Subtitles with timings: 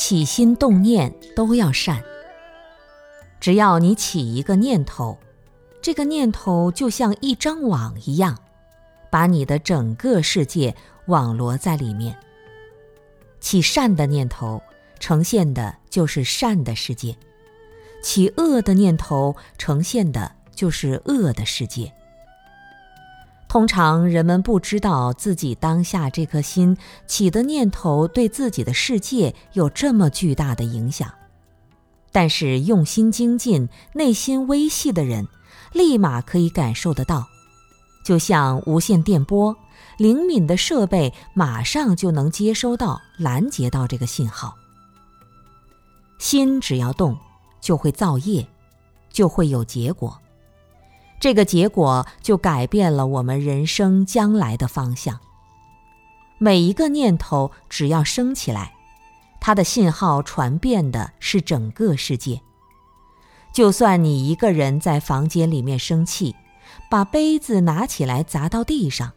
[0.00, 2.02] 起心动念都要善。
[3.38, 5.18] 只要你起一个念头，
[5.82, 8.38] 这个念头就像一张网一样，
[9.10, 10.74] 把你的整个世界
[11.08, 12.16] 网罗在里面。
[13.40, 14.62] 起善的念头，
[14.98, 17.12] 呈现的就是善的世界；
[18.02, 21.92] 起恶的念头，呈现的就是恶的世界。
[23.50, 26.76] 通常人们不知道自己当下这颗心
[27.08, 31.12] 起的念头对自己的世界有这么巨大的影响，
[32.12, 35.26] 但是用心精进、内心微细的人，
[35.72, 37.26] 立马可以感受得到，
[38.04, 39.56] 就像无线电波，
[39.98, 44.54] 灵敏的设备马上就能接收到、拦截到这个信号。
[46.20, 47.18] 心只要动，
[47.60, 48.46] 就会造业，
[49.10, 50.16] 就会有结果。
[51.20, 55.20] 这个结果就改变了我们人生将来的方向。
[56.38, 58.72] 每一个念头只要升起来，
[59.38, 62.40] 它的信号传遍的是整个世界。
[63.52, 66.34] 就算你一个人在房间里面生气，
[66.88, 69.12] 把杯子拿起来砸到地上，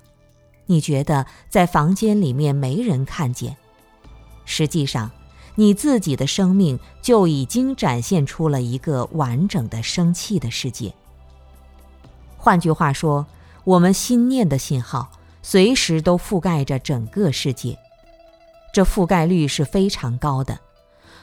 [0.66, 3.56] 你觉得在房间里面没人看见，
[4.44, 5.10] 实际上
[5.56, 10.94] 你自己的生命就已经展现出了一个完整的生气的世界。
[12.44, 13.26] 换句话说，
[13.64, 15.10] 我们心念的信号
[15.42, 17.80] 随时都覆盖着整个世界，
[18.74, 20.60] 这覆盖率是非常高的。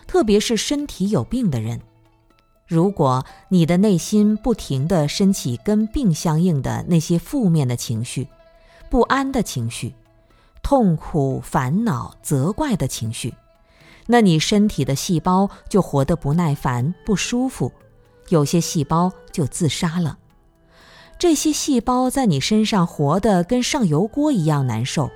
[0.06, 1.82] 特别是身体有病的人，
[2.66, 8.26] 如果你的内心不停地升起跟病相应的那些负面的情绪、
[8.88, 9.94] 不安的情绪、
[10.62, 13.34] 痛苦、烦恼、责怪的情绪，
[14.06, 17.70] 那你身体的细胞就活得不耐烦、不舒服，
[18.30, 20.16] 有些细胞就自杀了。
[21.20, 25.10] 这些细胞在你身上活得跟上油锅一样难受，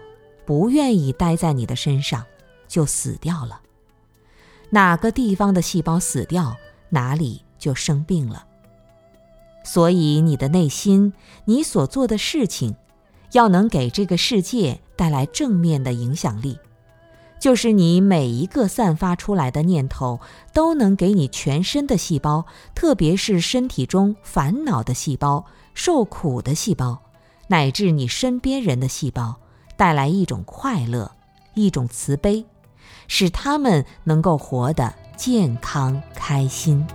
[0.44, 2.26] 不愿意待在你的身上，
[2.68, 3.62] 就死掉了。
[4.68, 6.58] 哪个地方的细胞死掉，
[6.90, 8.44] 哪里就生病了。
[9.64, 11.14] 所以你的内心，
[11.46, 12.76] 你所做的事情，
[13.32, 16.58] 要能给这个世界带来正面的影响力，
[17.44, 20.18] 就是你每一个散发出来的念头，
[20.54, 25.44] 都能给你全身的细胞，特别是身体中烦恼的细胞。
[25.74, 27.02] 受苦的细胞，
[27.48, 29.36] 乃至你身边人的细胞，
[29.76, 31.12] 带来一种快乐，
[31.52, 32.46] 一种慈悲，
[33.08, 36.86] 使他们能够活得健康开心。